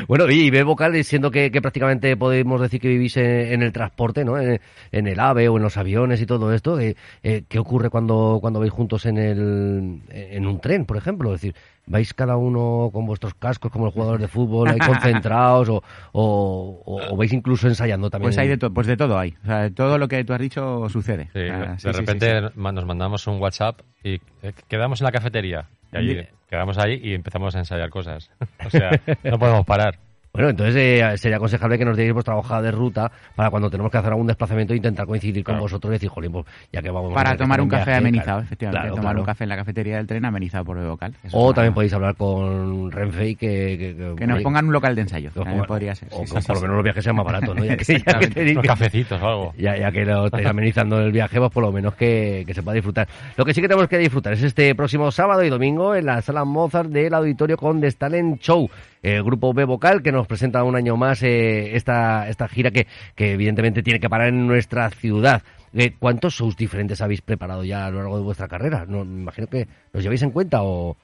Bueno, 0.07 0.29
y 0.29 0.49
ve 0.49 0.63
vocal, 0.63 1.03
siendo 1.03 1.29
que, 1.29 1.51
que 1.51 1.61
prácticamente 1.61 2.17
podemos 2.17 2.59
decir 2.59 2.81
que 2.81 2.87
vivís 2.87 3.15
en, 3.17 3.25
en 3.25 3.61
el 3.61 3.71
transporte, 3.71 4.25
¿no? 4.25 4.39
En, 4.39 4.59
en 4.91 5.07
el 5.07 5.19
AVE 5.19 5.47
o 5.49 5.57
en 5.57 5.63
los 5.63 5.77
aviones 5.77 6.21
y 6.21 6.25
todo 6.25 6.51
esto. 6.53 6.79
eh, 6.79 6.95
eh, 7.23 7.43
¿Qué 7.47 7.59
ocurre 7.59 7.89
cuando, 7.91 8.39
cuando 8.41 8.59
vais 8.59 8.71
juntos 8.71 9.05
en, 9.05 9.17
el, 9.19 10.01
en 10.09 10.47
un 10.47 10.59
tren, 10.59 10.85
por 10.85 10.97
ejemplo? 10.97 11.33
Es 11.35 11.41
decir, 11.41 11.55
¿vais 11.87 12.13
cada 12.13 12.37
uno 12.37 12.89
con 12.93 13.05
vuestros 13.05 13.33
cascos 13.33 13.71
como 13.71 13.85
los 13.85 13.93
jugadores 13.93 14.21
de 14.21 14.27
fútbol, 14.27 14.69
ahí 14.69 14.79
concentrados 14.79 15.69
o, 15.69 15.83
o, 16.13 16.81
o- 16.85 17.13
o 17.13 17.17
vais 17.17 17.31
incluso 17.33 17.67
ensayando 17.67 18.09
también? 18.09 18.27
Pues 18.29 18.37
hay 18.37 18.47
de 18.47 18.57
todo, 18.57 18.73
pues 18.73 18.87
de 18.87 18.97
todo 18.97 19.17
hay. 19.17 19.35
O 19.43 19.45
sea, 19.47 19.69
todo 19.71 19.97
lo 19.97 20.07
que 20.07 20.23
tú 20.23 20.33
has 20.33 20.39
dicho 20.39 20.87
sucede. 20.89 21.25
Sí, 21.33 21.39
sea, 21.47 21.57
de 21.57 21.77
sí, 21.77 21.87
sí, 21.87 21.93
sí, 21.93 21.99
repente 21.99 22.39
sí. 22.53 22.59
nos 22.59 22.85
mandamos 22.85 23.27
un 23.27 23.41
WhatsApp 23.41 23.81
y 24.03 24.15
eh, 24.43 24.53
quedamos 24.67 25.01
en 25.01 25.05
la 25.05 25.11
cafetería. 25.11 25.65
Y 25.93 25.97
allí, 25.97 26.21
quedamos 26.49 26.77
ahí 26.77 26.99
y 27.03 27.13
empezamos 27.13 27.55
a 27.55 27.59
ensayar 27.59 27.89
cosas. 27.89 28.29
O 28.65 28.69
sea, 28.69 28.91
no 29.23 29.37
podemos 29.39 29.65
parar. 29.65 29.97
Bueno, 30.33 30.49
entonces 30.49 30.75
eh, 30.77 31.17
sería 31.17 31.35
aconsejable 31.35 31.77
que 31.77 31.83
nos 31.83 31.97
deis 31.97 32.13
vuestra 32.13 32.37
hoja 32.37 32.61
de 32.61 32.71
ruta 32.71 33.11
para 33.35 33.49
cuando 33.49 33.69
tenemos 33.69 33.91
que 33.91 33.97
hacer 33.97 34.11
algún 34.11 34.27
desplazamiento 34.27 34.73
intentar 34.73 35.05
coincidir 35.05 35.43
con 35.43 35.59
vosotros 35.59 35.91
y 35.91 35.93
decir, 35.95 36.07
jolín, 36.09 36.31
pues, 36.31 36.45
ya 36.71 36.81
que 36.81 36.89
vamos 36.89 37.11
a 37.11 37.15
Para 37.15 37.31
que 37.33 37.37
tomar 37.39 37.59
un 37.59 37.67
café 37.67 37.83
viaje, 37.91 37.97
amenizado, 37.99 38.25
claro, 38.27 38.43
efectivamente. 38.43 38.81
claro, 38.87 38.95
tomar 38.95 39.17
un 39.17 39.25
café 39.25 39.43
en 39.43 39.49
la 39.49 39.55
cafetería 39.57 39.97
del 39.97 40.07
tren 40.07 40.23
amenizado 40.23 40.63
por 40.63 40.77
el 40.77 40.87
vocal. 40.87 41.13
O 41.33 41.53
también 41.53 41.73
podéis 41.73 41.91
hablar 41.93 42.15
con 42.15 42.89
Renfe 42.91 43.27
y 43.29 43.35
que... 43.35 43.47
Que, 43.77 43.95
que- 43.97 44.15
Que 44.15 44.27
nos 44.27 44.35
oye, 44.35 44.43
pongan 44.43 44.65
un 44.67 44.71
local 44.73 44.95
de 44.95 45.01
ensayo. 45.01 45.31
pongan- 45.35 45.65
podría 45.65 45.95
ser. 45.95 46.07
O 46.11 46.25
Sí, 46.25 46.33
que 46.33 46.41
sí, 46.41 46.47
por 46.47 46.55
lo 46.55 46.61
menos 46.61 46.75
los 46.77 46.83
viajes 46.85 47.03
sean 47.03 47.15
más 47.17 47.25
baratos, 47.25 47.55
¿no? 47.55 47.65
Ya 47.65 47.75
que, 47.75 47.83
ya 48.05 48.19
que 48.19 48.27
tenéis 48.27 48.57
cafecitos 48.63 49.21
o 49.21 49.27
algo. 49.27 49.53
ya, 49.57 49.75
ya 49.77 49.91
que 49.91 50.05
lo 50.05 50.27
estáis 50.27 50.45
amenizando 50.47 50.99
el 51.01 51.11
viaje, 51.11 51.39
pues 51.39 51.51
por 51.51 51.63
lo 51.63 51.73
menos 51.73 51.93
que, 51.95 52.43
que 52.47 52.53
se 52.53 52.63
pueda 52.63 52.75
disfrutar. 52.75 53.05
Lo 53.35 53.43
que 53.43 53.53
sí 53.53 53.61
que 53.61 53.67
tenemos 53.67 53.89
que 53.89 53.97
disfrutar 53.97 54.31
es 54.31 54.43
este 54.43 54.73
próximo 54.75 55.11
sábado 55.11 55.43
y 55.43 55.49
domingo 55.49 55.93
en 55.93 56.05
la 56.05 56.21
sala 56.21 56.45
Mozart 56.45 56.89
del 56.89 57.13
auditorio 57.13 57.57
con 57.57 57.81
The 57.81 57.91
Talent 57.91 58.39
Show, 58.39 58.69
el 59.01 59.23
grupo 59.23 59.53
B 59.53 59.65
Vocal 59.65 60.01
que 60.01 60.11
nos 60.11 60.27
presenta 60.27 60.63
un 60.63 60.75
año 60.75 60.95
más 60.95 61.23
eh, 61.23 61.75
esta, 61.75 62.29
esta 62.29 62.47
gira 62.47 62.71
que, 62.71 62.87
que 63.15 63.33
evidentemente 63.33 63.83
tiene 63.83 63.99
que 63.99 64.09
parar 64.09 64.27
en 64.29 64.47
nuestra 64.47 64.89
ciudad. 64.89 65.41
Eh, 65.73 65.95
¿Cuántos 65.97 66.35
shows 66.35 66.57
diferentes 66.57 67.01
habéis 67.01 67.21
preparado 67.21 67.63
ya 67.63 67.85
a 67.85 67.91
lo 67.91 67.99
largo 67.99 68.17
de 68.17 68.23
vuestra 68.23 68.47
carrera? 68.47 68.85
No, 68.87 69.05
me 69.05 69.21
imagino 69.21 69.47
que 69.47 69.67
los 69.93 70.03
lleváis 70.03 70.21
en 70.21 70.31
cuenta 70.31 70.63
o... 70.63 70.97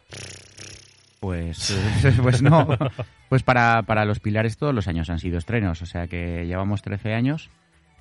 Pues, 1.20 1.72
eh, 1.72 2.14
pues 2.22 2.42
no. 2.42 2.68
Pues 3.30 3.44
para, 3.44 3.82
para 3.84 4.06
los 4.06 4.20
pilares 4.20 4.58
todos 4.58 4.74
los 4.74 4.88
años 4.88 5.10
han 5.10 5.20
sido 5.20 5.38
estrenos. 5.38 5.82
O 5.82 5.86
sea 5.86 6.08
que 6.08 6.46
llevamos 6.46 6.82
13 6.82 7.14
años. 7.14 7.50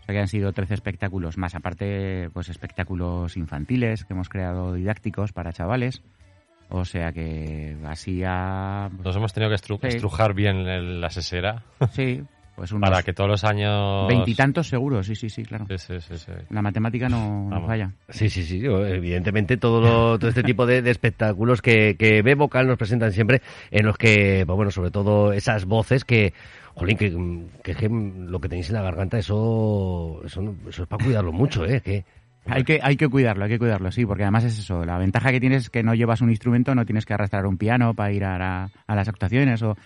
O 0.02 0.04
sea 0.04 0.14
que 0.14 0.20
han 0.20 0.28
sido 0.28 0.52
13 0.52 0.74
espectáculos 0.74 1.38
más. 1.38 1.54
Aparte, 1.54 2.28
pues 2.32 2.48
espectáculos 2.48 3.36
infantiles 3.36 4.04
que 4.04 4.12
hemos 4.12 4.28
creado 4.28 4.74
didácticos 4.74 5.32
para 5.32 5.52
chavales. 5.52 6.02
O 6.68 6.84
sea 6.84 7.12
que 7.12 7.76
así 7.86 8.22
a... 8.26 8.90
Nos 9.04 9.14
hemos 9.16 9.32
tenido 9.32 9.50
que 9.50 9.56
estru- 9.56 9.78
Sí. 9.80 9.88
estrujar 9.88 10.34
bien 10.34 10.56
el- 10.66 11.00
la 11.00 11.10
sesera 11.10 11.62
Sí, 11.92 12.22
pues 12.56 12.72
unos 12.72 12.90
para 12.90 13.02
que 13.04 13.12
todos 13.12 13.30
los 13.30 13.44
años... 13.44 14.08
veintitantos 14.08 14.66
seguro. 14.66 15.02
Sí, 15.04 15.14
sí, 15.14 15.30
sí, 15.30 15.44
claro. 15.44 15.66
Sí, 15.68 15.78
sí, 15.78 16.00
sí, 16.00 16.18
sí. 16.18 16.32
La 16.50 16.62
matemática 16.62 17.08
no, 17.08 17.48
no 17.48 17.66
falla. 17.66 17.92
Sí, 18.08 18.28
sí, 18.28 18.42
sí. 18.44 18.62
Evidentemente 18.64 19.56
todo, 19.58 19.80
lo- 19.80 20.18
todo 20.18 20.28
este 20.28 20.42
tipo 20.42 20.66
de, 20.66 20.82
de 20.82 20.90
espectáculos 20.90 21.62
que, 21.62 21.96
que 21.96 22.22
B 22.22 22.34
Vocal 22.34 22.66
nos 22.66 22.78
presentan 22.78 23.12
siempre, 23.12 23.42
en 23.70 23.86
los 23.86 23.96
que, 23.96 24.42
pues 24.44 24.56
bueno, 24.56 24.72
sobre 24.72 24.90
todo 24.90 25.32
esas 25.32 25.66
voces 25.66 26.04
que, 26.04 26.34
jolín, 26.74 26.96
que, 26.96 27.10
que, 27.62 27.70
es 27.70 27.76
que 27.76 27.88
lo 27.88 28.40
que 28.40 28.48
tenéis 28.48 28.68
en 28.70 28.74
la 28.74 28.82
garganta, 28.82 29.18
eso, 29.18 30.20
eso, 30.24 30.42
no- 30.42 30.56
eso 30.68 30.82
es 30.82 30.88
para 30.88 31.04
cuidarlo 31.04 31.32
mucho, 31.32 31.64
¿eh? 31.64 31.80
Que, 31.80 32.04
Hay 32.48 32.64
que, 32.64 32.78
hay 32.82 32.96
que 32.96 33.08
cuidarlo, 33.08 33.44
hay 33.44 33.50
que 33.50 33.58
cuidarlo, 33.58 33.90
sí, 33.90 34.06
porque 34.06 34.22
además 34.22 34.44
es 34.44 34.58
eso. 34.58 34.84
La 34.84 34.98
ventaja 34.98 35.30
que 35.32 35.40
tienes 35.40 35.64
es 35.64 35.70
que 35.70 35.82
no 35.82 35.94
llevas 35.94 36.20
un 36.20 36.30
instrumento, 36.30 36.74
no 36.74 36.84
tienes 36.86 37.04
que 37.04 37.14
arrastrar 37.14 37.46
un 37.46 37.56
piano 37.58 37.94
para 37.94 38.12
ir 38.12 38.24
a, 38.24 38.38
la- 38.38 38.70
a 38.86 38.94
las 38.94 39.08
actuaciones 39.08 39.62
o, 39.62 39.76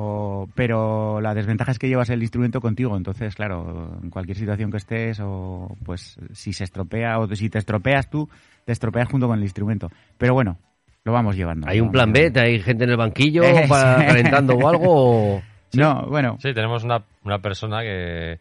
O, 0.00 0.48
pero 0.54 1.20
la 1.20 1.34
desventaja 1.34 1.72
es 1.72 1.78
que 1.80 1.88
llevas 1.88 2.08
el 2.10 2.22
instrumento 2.22 2.60
contigo, 2.60 2.96
entonces, 2.96 3.34
claro, 3.34 3.98
en 4.00 4.10
cualquier 4.10 4.36
situación 4.36 4.70
que 4.70 4.76
estés, 4.76 5.18
o 5.20 5.76
pues 5.84 6.16
si 6.32 6.52
se 6.52 6.62
estropea, 6.62 7.18
o 7.18 7.26
si 7.34 7.50
te 7.50 7.58
estropeas 7.58 8.08
tú, 8.08 8.28
te 8.64 8.70
estropeas 8.70 9.08
junto 9.08 9.26
con 9.26 9.38
el 9.38 9.42
instrumento. 9.42 9.90
Pero 10.16 10.34
bueno, 10.34 10.56
lo 11.02 11.10
vamos 11.10 11.34
llevando. 11.34 11.66
¿Hay 11.68 11.80
un 11.80 11.86
¿no? 11.88 11.92
plan 11.92 12.12
B? 12.12 12.30
¿Hay 12.36 12.60
gente 12.60 12.84
en 12.84 12.90
el 12.90 12.96
banquillo 12.96 13.42
para 13.68 14.06
calentando 14.06 14.54
o 14.54 14.68
algo? 14.68 14.84
o- 15.38 15.42
No, 15.74 16.06
bueno, 16.08 16.36
Sí, 16.40 16.54
tenemos 16.54 16.84
una, 16.84 17.02
una 17.24 17.40
persona 17.40 17.82
que, 17.82 18.38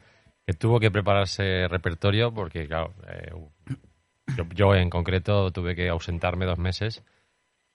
que 0.48 0.54
tuvo 0.54 0.80
que 0.80 0.89
prepararse 0.89 1.68
repertorio 1.68 2.34
porque, 2.34 2.68
claro, 2.68 2.94
eh, 3.10 3.34
yo, 4.38 4.46
yo 4.56 4.75
en 4.75 4.89
concreto 4.89 5.51
tuve 5.51 5.75
que 5.75 5.89
ausentarme 5.89 6.46
dos 6.46 6.58
meses 6.58 7.04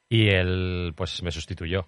y 0.08 0.28
él, 0.28 0.94
pues, 0.96 1.22
me 1.22 1.30
sustituyó. 1.30 1.86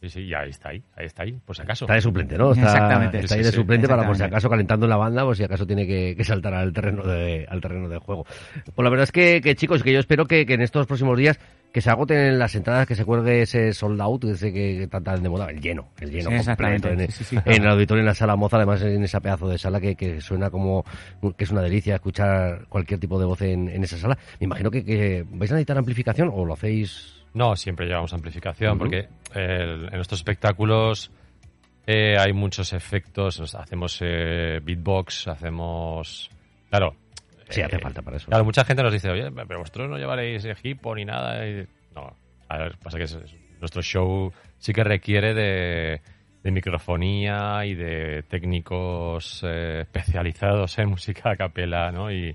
Sí, 0.00 0.08
sí, 0.08 0.20
y 0.22 0.34
ahí 0.34 0.48
está 0.48 0.70
ahí, 0.70 0.82
ahí 0.96 1.04
está 1.04 1.22
ahí, 1.22 1.32
por 1.44 1.54
si 1.54 1.62
acaso. 1.62 1.84
Está 1.84 1.94
de 1.94 2.00
suplente, 2.00 2.38
¿no? 2.38 2.52
Está, 2.52 2.64
Exactamente. 2.64 3.18
Está 3.18 3.34
ahí 3.34 3.42
de 3.42 3.50
sí, 3.50 3.56
suplente 3.56 3.86
para 3.86 4.06
por 4.06 4.16
si 4.16 4.22
acaso 4.22 4.48
calentando 4.48 4.86
en 4.86 4.90
la 4.90 4.96
banda, 4.96 5.22
por 5.22 5.36
si 5.36 5.44
acaso 5.44 5.66
tiene 5.66 5.86
que, 5.86 6.16
que 6.16 6.24
saltar 6.24 6.54
al 6.54 6.72
terreno 6.72 7.04
de, 7.04 7.46
al 7.48 7.60
terreno 7.60 7.88
de 7.88 7.98
juego. 7.98 8.24
Pues 8.24 8.84
la 8.84 8.90
verdad 8.90 9.04
es 9.04 9.12
que, 9.12 9.40
que, 9.42 9.54
chicos, 9.54 9.82
que 9.82 9.92
yo 9.92 10.00
espero 10.00 10.24
que, 10.24 10.46
que 10.46 10.54
en 10.54 10.62
estos 10.62 10.86
próximos 10.86 11.16
días 11.18 11.38
que 11.72 11.80
se 11.80 11.90
agoten 11.90 12.38
las 12.38 12.54
entradas, 12.54 12.86
que 12.86 12.94
se 12.94 13.04
cuelgue 13.04 13.42
ese 13.42 13.72
sold 13.72 14.00
out, 14.00 14.24
ese 14.24 14.52
que, 14.52 14.78
que 14.80 15.00
tan, 15.00 15.22
de 15.22 15.28
moda, 15.28 15.50
el 15.50 15.60
lleno, 15.60 15.88
el 16.00 16.10
lleno 16.10 16.30
Sí, 16.30 16.44
completo 16.44 16.88
en, 16.88 17.10
Sí, 17.10 17.24
sí, 17.24 17.24
sí. 17.24 17.36
en 17.44 17.62
el 17.62 17.68
auditorio, 17.68 18.00
en 18.00 18.06
la 18.06 18.14
sala 18.14 18.36
moza, 18.36 18.56
además 18.56 18.82
en 18.82 19.02
ese 19.02 19.20
pedazo 19.20 19.48
de 19.48 19.58
sala 19.58 19.80
que, 19.80 19.96
que 19.96 20.20
suena 20.20 20.50
como 20.50 20.84
que 21.36 21.44
es 21.44 21.50
una 21.50 21.62
delicia 21.62 21.94
escuchar 21.94 22.66
cualquier 22.68 23.00
tipo 23.00 23.18
de 23.18 23.24
voz 23.24 23.40
en, 23.42 23.68
en 23.68 23.82
esa 23.82 23.96
sala. 23.96 24.18
Me 24.38 24.44
imagino 24.44 24.70
que, 24.70 24.84
que 24.84 25.24
vais 25.28 25.50
a 25.50 25.54
necesitar 25.54 25.78
amplificación 25.78 26.30
o 26.32 26.44
lo 26.44 26.54
hacéis 26.54 27.24
No, 27.34 27.56
siempre 27.56 27.86
llevamos 27.86 28.12
amplificación 28.12 28.78
porque 28.78 29.08
eh, 29.34 29.86
en 29.90 29.96
nuestros 29.96 30.20
espectáculos 30.20 31.10
eh, 31.86 32.16
hay 32.18 32.32
muchos 32.32 32.72
efectos, 32.72 33.54
hacemos 33.54 33.98
eh, 34.02 34.60
beatbox, 34.62 35.28
hacemos... 35.28 36.30
Claro. 36.70 36.94
Sí, 37.54 37.60
eh, 37.60 37.64
hace 37.64 37.78
falta 37.78 38.02
para 38.02 38.16
eso. 38.16 38.26
Claro, 38.28 38.44
mucha 38.44 38.64
gente 38.64 38.82
nos 38.82 38.92
dice, 38.92 39.10
oye, 39.10 39.30
pero 39.46 39.58
vosotros 39.60 39.88
no 39.90 39.98
llevaréis 39.98 40.46
hipo 40.62 40.94
ni 40.94 41.04
nada. 41.04 41.46
y- 41.46 41.66
No, 41.94 42.16
a 42.48 42.58
ver, 42.58 42.76
pasa 42.82 42.98
que 42.98 43.04
es- 43.04 43.12
es- 43.14 43.34
nuestro 43.60 43.82
show 43.82 44.32
sí 44.58 44.72
que 44.72 44.82
requiere 44.82 45.34
de, 45.34 46.00
de 46.42 46.50
microfonía 46.50 47.64
y 47.64 47.74
de 47.74 48.22
técnicos 48.24 49.42
eh, 49.46 49.82
especializados 49.82 50.78
en 50.78 50.88
música 50.90 51.30
a 51.30 51.36
capela, 51.36 51.92
¿no? 51.92 52.10
Y 52.10 52.32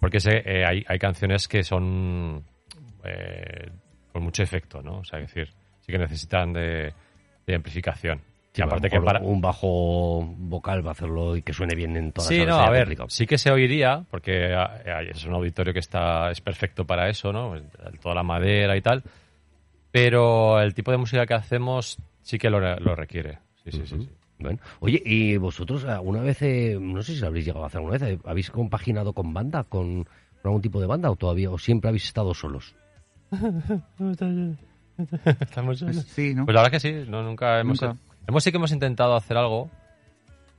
porque 0.00 0.20
sé, 0.20 0.42
eh, 0.44 0.64
hay, 0.66 0.84
hay 0.86 0.98
canciones 0.98 1.48
que 1.48 1.62
son 1.64 2.44
eh, 3.04 3.70
con 4.12 4.22
mucho 4.22 4.42
efecto, 4.42 4.82
¿no? 4.82 4.98
O 4.98 5.04
sea, 5.04 5.18
es 5.20 5.26
decir, 5.32 5.48
sí 5.80 5.92
que 5.92 5.98
necesitan 5.98 6.52
de, 6.52 6.92
de 7.46 7.54
amplificación. 7.54 8.20
Sí, 8.58 8.62
y 8.62 8.64
aparte 8.66 8.90
que 8.90 9.00
para... 9.00 9.20
un 9.20 9.40
bajo 9.40 10.22
vocal 10.36 10.84
va 10.84 10.90
a 10.90 10.92
hacerlo 10.92 11.36
y 11.36 11.42
que 11.42 11.52
suene 11.52 11.74
bien 11.74 11.96
en 11.96 12.12
todas 12.12 12.28
Sí, 12.28 12.38
las 12.38 12.48
no, 12.48 12.56
a 12.58 12.70
ver, 12.70 12.80
complicado. 12.84 13.08
sí 13.10 13.26
que 13.26 13.38
se 13.38 13.50
oiría, 13.50 14.04
porque 14.10 14.52
ah, 14.54 14.80
eh, 14.84 15.10
es 15.12 15.24
un 15.24 15.34
auditorio 15.34 15.72
que 15.72 15.78
está 15.78 16.30
es 16.30 16.40
perfecto 16.40 16.84
para 16.84 17.08
eso, 17.08 17.32
¿no? 17.32 17.54
Toda 18.02 18.14
la 18.16 18.22
madera 18.22 18.76
y 18.76 18.80
tal. 18.82 19.02
Pero 19.90 20.60
el 20.60 20.74
tipo 20.74 20.90
de 20.90 20.96
música 20.98 21.24
que 21.26 21.34
hacemos 21.34 21.98
sí 22.22 22.36
que 22.38 22.50
lo, 22.50 22.60
re- 22.60 22.80
lo 22.80 22.94
requiere. 22.94 23.38
Sí, 23.64 23.70
sí, 23.72 23.82
sí, 23.86 23.96
sí. 24.02 24.08
Bueno, 24.40 24.58
oye, 24.80 25.02
y 25.04 25.36
vosotros 25.36 25.84
alguna 25.84 26.20
vez, 26.20 26.42
eh, 26.42 26.76
no 26.80 27.02
sé 27.02 27.14
si 27.14 27.20
lo 27.20 27.26
habréis 27.28 27.46
llegado 27.46 27.64
a 27.64 27.68
hacer 27.68 27.78
alguna 27.78 27.98
vez, 27.98 28.02
eh, 28.02 28.18
¿habéis 28.24 28.50
compaginado 28.50 29.12
con 29.12 29.32
banda, 29.34 29.64
con, 29.64 30.04
con 30.04 30.10
algún 30.44 30.62
tipo 30.62 30.80
de 30.80 30.86
banda 30.86 31.10
o 31.10 31.16
todavía, 31.16 31.50
o 31.50 31.58
siempre 31.58 31.88
habéis 31.88 32.04
estado 32.04 32.32
solos? 32.34 32.74
Estamos 35.40 35.78
solos. 35.78 35.96
sí, 36.08 36.34
¿no? 36.34 36.44
Pues 36.44 36.54
la 36.54 36.62
verdad 36.62 36.72
que 36.72 36.80
sí, 36.80 37.04
no, 37.08 37.22
nunca 37.22 37.60
hemos... 37.60 37.80
Nunca. 37.80 37.96
Hemos 38.28 38.44
sí 38.44 38.50
que 38.50 38.58
hemos 38.58 38.72
intentado 38.72 39.14
hacer 39.16 39.38
algo 39.38 39.70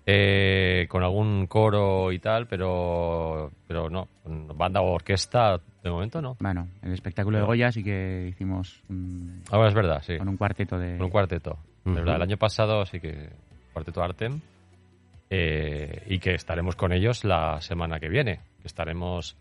eh, 0.07 0.87
con 0.89 1.03
algún 1.03 1.45
coro 1.45 2.11
y 2.11 2.17
tal, 2.17 2.47
pero 2.47 3.51
pero 3.67 3.89
no, 3.91 4.07
banda 4.25 4.81
o 4.81 4.91
orquesta 4.91 5.59
de 5.83 5.89
momento 5.91 6.19
no. 6.19 6.35
Bueno, 6.39 6.67
el 6.81 6.93
espectáculo 6.93 7.37
de 7.37 7.43
Goya 7.45 7.71
sí 7.71 7.83
que 7.83 8.27
hicimos 8.27 8.81
un- 8.89 9.43
Ahora 9.51 9.67
es 9.67 9.75
verdad, 9.75 10.01
sí. 10.01 10.17
con 10.17 10.29
un 10.29 10.37
cuarteto 10.37 10.79
de... 10.79 10.97
Con 10.97 11.05
un 11.05 11.11
cuarteto. 11.11 11.59
Verdad, 11.85 12.15
el 12.15 12.21
año 12.23 12.37
pasado 12.37 12.85
sí 12.85 12.99
que 12.99 13.29
cuarteto 13.71 14.01
Artem 14.03 14.41
eh, 15.29 16.03
y 16.07 16.17
que 16.17 16.33
estaremos 16.33 16.75
con 16.75 16.91
ellos 16.91 17.23
la 17.23 17.61
semana 17.61 17.99
que 17.99 18.09
viene. 18.09 18.39
Estaremos 18.63 19.37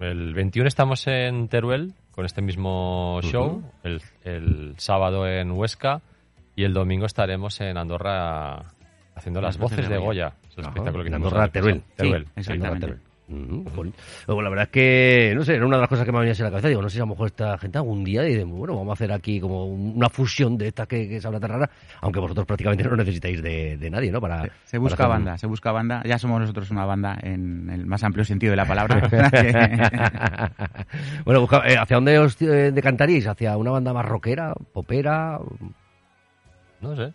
el 0.00 0.34
21 0.34 0.66
estamos 0.66 1.06
en 1.06 1.46
Teruel 1.48 1.92
con 2.10 2.24
este 2.26 2.42
mismo 2.42 3.20
show, 3.22 3.62
el, 3.84 4.02
el 4.24 4.74
sábado 4.76 5.26
en 5.28 5.52
Huesca 5.52 6.00
y 6.56 6.64
el 6.64 6.74
domingo 6.74 7.06
estaremos 7.06 7.60
en 7.60 7.76
Andorra 7.76 8.56
haciendo 9.14 9.40
las, 9.40 9.56
voces 9.58 9.88
de 9.88 9.98
Goya. 9.98 10.32
Es 10.50 10.58
el 10.58 10.64
Ajá, 10.64 10.70
espectáculo 10.70 11.04
que 11.04 11.08
en 11.08 11.14
Andorra, 11.14 11.48
Teruel. 11.48 11.82
Teruel, 11.96 12.24
Sí, 12.24 12.30
exactamente. 12.40 12.94
Jolín. 13.74 13.94
Luego, 14.26 14.42
la 14.42 14.50
verdad 14.50 14.64
es 14.66 14.70
que, 14.70 15.32
no 15.34 15.44
sé, 15.44 15.54
era 15.54 15.64
una 15.64 15.76
de 15.76 15.80
las 15.80 15.88
cosas 15.88 16.04
que 16.04 16.12
me 16.12 16.18
venía 16.18 16.32
así 16.32 16.42
a 16.42 16.44
la 16.44 16.50
cabeza. 16.50 16.68
Digo, 16.68 16.82
no 16.82 16.90
sé 16.90 16.96
si 16.96 17.00
a 17.00 17.04
lo 17.04 17.06
mejor 17.06 17.28
esta 17.28 17.56
gente 17.56 17.78
algún 17.78 18.04
día 18.04 18.20
dice, 18.20 18.44
bueno, 18.44 18.74
vamos 18.76 18.90
a 18.90 18.92
hacer 18.92 19.10
aquí 19.12 19.40
como 19.40 19.64
una 19.64 20.10
fusión 20.10 20.58
de 20.58 20.68
estas 20.68 20.86
que, 20.86 21.08
que 21.08 21.22
se 21.22 21.26
habla 21.26 21.40
tan 21.40 21.50
rara, 21.52 21.70
aunque 22.02 22.20
vosotros 22.20 22.46
prácticamente 22.46 22.84
no 22.84 22.96
necesitáis 22.96 23.42
de, 23.42 23.78
de 23.78 23.90
nadie, 23.90 24.12
¿no? 24.12 24.20
Para, 24.20 24.42
Se- 24.42 24.48
Se 24.64 24.70
para 24.72 24.80
busca 24.80 25.04
un- 25.04 25.08
banda, 25.10 25.38
se 25.38 25.46
busca 25.46 25.72
banda. 25.72 26.02
Ya 26.04 26.18
somos 26.18 26.38
nosotros 26.38 26.70
una 26.70 26.84
banda 26.84 27.16
en 27.22 27.70
el 27.70 27.86
más 27.86 28.04
amplio 28.04 28.26
sentido 28.26 28.50
de 28.50 28.56
la 28.58 28.66
palabra. 28.66 29.00
bueno, 31.24 31.40
busca- 31.40 31.62
eh, 31.66 31.78
¿hacia 31.78 31.96
dónde 31.96 32.18
os 32.18 32.40
eh, 32.42 32.72
decantaríais? 32.72 33.26
¿Hacia 33.26 33.56
una 33.56 33.70
banda 33.70 33.94
más 33.94 34.04
rockera, 34.04 34.52
popera? 34.74 35.38
No 36.84 36.96
sé. 36.96 37.12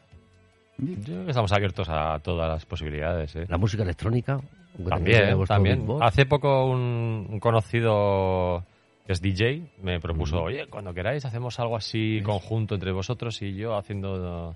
Yo 0.77 1.03
creo 1.03 1.23
que 1.25 1.31
estamos 1.31 1.51
abiertos 1.51 1.87
a 1.89 2.19
todas 2.19 2.49
las 2.49 2.65
posibilidades. 2.65 3.35
¿eh? 3.35 3.45
¿La 3.49 3.57
música 3.57 3.83
electrónica? 3.83 4.39
También. 4.87 5.85
Hace 6.01 6.25
poco 6.25 6.65
un, 6.65 7.27
un 7.29 7.39
conocido 7.39 8.63
que 9.05 9.13
es 9.13 9.21
DJ 9.21 9.63
me 9.81 9.99
propuso, 9.99 10.41
oye, 10.41 10.67
cuando 10.67 10.93
queráis 10.93 11.25
hacemos 11.25 11.59
algo 11.59 11.75
así 11.75 12.21
conjunto 12.23 12.75
entre 12.75 12.91
vosotros 12.91 13.41
y 13.41 13.55
yo 13.55 13.75
haciendo 13.75 14.55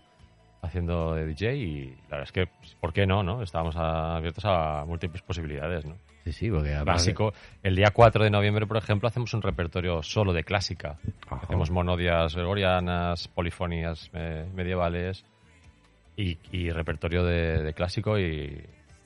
haciendo 0.62 1.16
de 1.16 1.26
DJ 1.26 1.56
y 1.56 1.86
la 2.10 2.18
verdad 2.18 2.24
es 2.24 2.32
que, 2.32 2.48
¿por 2.80 2.94
qué 2.94 3.06
no? 3.06 3.24
no? 3.24 3.42
Estábamos 3.42 3.76
abiertos 3.76 4.46
a 4.46 4.86
múltiples 4.86 5.22
posibilidades, 5.24 5.86
¿no? 5.86 5.96
Sí, 6.24 6.32
sí, 6.32 6.50
porque... 6.50 6.76
Básico. 6.86 7.34
El 7.62 7.76
día 7.76 7.92
4 7.94 8.24
de 8.24 8.30
noviembre, 8.30 8.66
por 8.66 8.78
ejemplo, 8.78 9.08
hacemos 9.08 9.34
un 9.34 9.42
repertorio 9.42 10.02
solo 10.04 10.32
de 10.32 10.44
clásica. 10.44 10.98
Ajá. 11.28 11.42
Hacemos 11.44 11.70
monodias 11.70 12.36
gregorianas, 12.36 13.28
polifonías 13.28 14.10
eh, 14.14 14.46
medievales 14.54 15.26
y, 16.16 16.38
y 16.52 16.70
repertorio 16.70 17.24
de, 17.24 17.62
de 17.64 17.74
clásico 17.74 18.18
y 18.18 18.64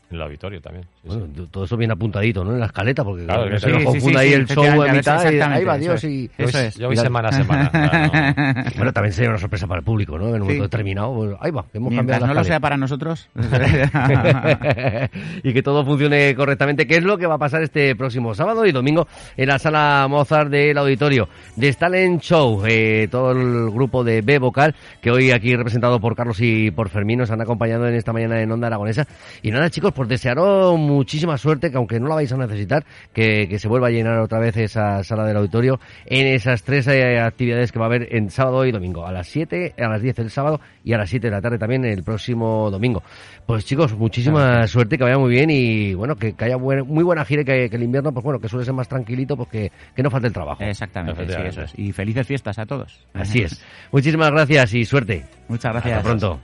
en 0.09 0.15
el 0.15 0.21
auditorio 0.21 0.61
también. 0.61 0.85
sí. 1.03 1.09
Bueno, 1.09 1.27
todo 1.51 1.65
eso 1.65 1.75
bien 1.75 1.91
apuntadito, 1.91 2.43
¿no? 2.43 2.53
En 2.53 2.59
la 2.59 2.67
escaleta, 2.67 3.03
porque 3.03 3.25
Claro, 3.25 3.43
claro, 3.43 3.55
que 3.55 3.59
se 3.59 3.77
sí, 3.77 3.83
confunda 3.83 4.19
sí, 4.19 4.25
ahí 4.25 4.29
sí, 4.29 4.33
el 4.35 4.47
show 4.47 4.63
en 4.63 4.69
efectivamente, 4.69 4.97
mitad 4.97 5.13
y 5.13 5.25
exactamente, 5.25 5.59
ahí 5.59 5.65
va 5.65 5.77
Dios 5.77 6.03
y... 6.03 6.31
Eso 6.37 6.59
es. 6.59 6.75
Yo 6.77 6.87
voy 6.87 6.97
semana 6.97 7.29
a 7.29 7.31
semana. 7.31 7.69
claro, 7.71 8.07
no. 8.07 8.63
Bueno, 8.77 8.93
también 8.93 9.13
sería 9.13 9.29
una 9.29 9.39
sorpresa 9.39 9.67
para 9.67 9.79
el 9.79 9.85
público, 9.85 10.17
¿no? 10.17 10.29
En 10.29 10.35
un 10.35 10.39
momento 10.41 10.63
determinado, 10.63 11.13
pues, 11.13 11.35
ahí 11.41 11.51
va, 11.51 11.65
que 11.71 11.77
hemos 11.77 11.91
Mientras 11.91 12.19
cambiado 12.19 12.33
no 12.33 12.39
lo 12.39 12.45
sea 12.45 12.59
para 12.59 12.77
nosotros. 12.77 13.29
y 15.43 15.53
que 15.53 15.61
todo 15.61 15.85
funcione 15.85 16.35
correctamente, 16.35 16.87
que 16.87 16.95
es 16.95 17.03
lo 17.03 17.17
que 17.17 17.27
va 17.27 17.35
a 17.35 17.39
pasar 17.39 17.63
este 17.63 17.95
próximo 17.95 18.33
sábado 18.33 18.65
y 18.65 18.71
domingo 18.71 19.07
en 19.35 19.47
la 19.47 19.59
sala 19.59 20.07
Mozart 20.09 20.49
del 20.49 20.77
auditorio 20.77 21.27
de 21.55 21.69
Stalin 21.69 22.19
Show. 22.19 22.63
Eh, 22.65 23.07
todo 23.11 23.31
el 23.31 23.69
grupo 23.71 24.03
de 24.03 24.21
B 24.21 24.39
Vocal, 24.39 24.75
que 25.01 25.11
hoy 25.11 25.31
aquí 25.31 25.55
representado 25.55 25.99
por 25.99 26.15
Carlos 26.15 26.37
y 26.39 26.71
por 26.71 26.89
Fermín, 26.89 27.19
nos 27.19 27.31
han 27.31 27.41
acompañado 27.41 27.87
en 27.87 27.95
esta 27.95 28.13
mañana 28.13 28.41
en 28.41 28.51
Onda 28.51 28.67
Aragonesa. 28.67 29.07
Y 29.41 29.51
nada, 29.51 29.69
chicos, 29.69 29.91
pues 29.97 30.07
desearos 30.07 30.77
muchísima 30.79 31.37
suerte, 31.37 31.71
que 31.71 31.77
aunque 31.77 31.99
no 31.99 32.07
la 32.07 32.15
vais 32.15 32.31
a 32.31 32.37
necesitar, 32.37 32.85
que, 33.11 33.47
que 33.49 33.59
se 33.59 33.67
vuelva 33.67 33.87
a 33.87 33.89
llenar 33.89 34.19
otra 34.19 34.39
vez 34.39 34.55
esa 34.55 35.03
sala 35.03 35.25
del 35.25 35.35
auditorio 35.37 35.79
en 36.05 36.27
esas 36.27 36.63
tres 36.63 36.87
eh, 36.87 37.19
actividades 37.19 37.71
que 37.71 37.79
va 37.79 37.85
a 37.85 37.87
haber 37.87 38.15
en 38.15 38.29
sábado 38.29 38.65
y 38.65 38.71
domingo. 38.71 39.05
A 39.05 39.11
las 39.11 39.27
7, 39.27 39.73
a 39.77 39.87
las 39.89 40.01
10 40.01 40.19
el 40.19 40.29
sábado 40.29 40.61
y 40.83 40.93
a 40.93 40.97
las 40.97 41.09
7 41.09 41.27
de 41.27 41.31
la 41.31 41.41
tarde 41.41 41.57
también 41.57 41.83
el 41.83 42.03
próximo 42.03 42.69
domingo. 42.71 43.01
Pues 43.45 43.65
chicos, 43.65 43.97
muchísima 43.97 44.67
suerte, 44.67 44.97
que 44.97 45.03
vaya 45.03 45.17
muy 45.17 45.31
bien 45.31 45.49
y 45.49 45.93
bueno, 45.95 46.15
que, 46.15 46.33
que 46.33 46.45
haya 46.45 46.55
buen- 46.57 46.85
muy 46.87 47.03
buena 47.03 47.25
gira 47.25 47.41
y 47.41 47.45
que, 47.45 47.69
que 47.69 47.75
el 47.75 47.83
invierno, 47.83 48.11
pues 48.13 48.23
bueno, 48.23 48.39
que 48.39 48.47
suele 48.47 48.63
ser 48.65 48.73
más 48.75 48.87
tranquilito, 48.87 49.35
pues 49.35 49.49
que, 49.49 49.71
que 49.95 50.03
no 50.03 50.11
falte 50.11 50.27
el 50.27 50.33
trabajo. 50.33 50.63
Exactamente, 50.63 51.25
sí, 51.27 51.33
eso 51.45 51.61
es. 51.63 51.73
Y 51.77 51.91
felices 51.91 52.27
fiestas 52.27 52.59
a 52.59 52.65
todos. 52.65 53.03
Así 53.13 53.41
es. 53.41 53.63
Muchísimas 53.91 54.31
gracias 54.31 54.73
y 54.73 54.85
suerte. 54.85 55.25
Muchas 55.47 55.71
gracias. 55.73 55.97
Hasta 55.97 56.07
pronto. 56.07 56.39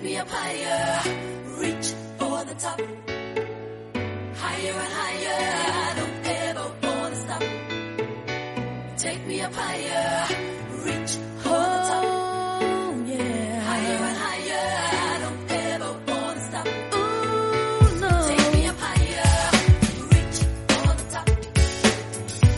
Me 0.00 0.16
up 0.16 0.28
higher, 0.30 1.02
reach 1.58 1.92
for 2.18 2.44
the 2.44 2.54
top. 2.54 3.07